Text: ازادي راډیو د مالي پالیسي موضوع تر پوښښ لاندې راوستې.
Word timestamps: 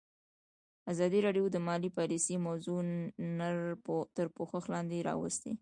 ازادي 0.91 1.19
راډیو 1.25 1.45
د 1.51 1.57
مالي 1.67 1.89
پالیسي 1.97 2.35
موضوع 2.47 2.79
تر 4.17 4.25
پوښښ 4.37 4.63
لاندې 4.73 4.97
راوستې. 5.09 5.49